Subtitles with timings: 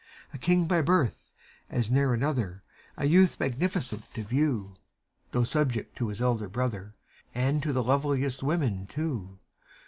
[0.33, 1.29] A king by birth,
[1.69, 2.63] as ne'er another,
[2.97, 4.73] A youth magnificent to view;
[5.31, 6.95] Though subject to his elder brother,
[7.35, 9.37] And to the loveliest women, too.